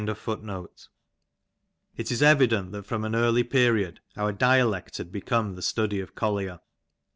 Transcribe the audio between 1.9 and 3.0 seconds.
"It is evident that